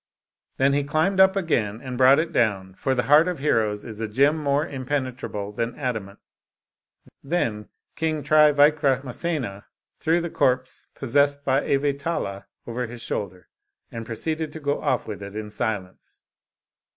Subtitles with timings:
[0.57, 4.01] Then he climbed up again and brought it down, for the heart of heroes is
[4.01, 6.17] a gem more impenetrable than adamant.
[7.23, 9.65] Then King Trivikramasena
[9.99, 13.47] threw the corpse possessed by a Vetala over his shoulder,
[13.91, 16.25] and pro ceeded to go off with it, in silence.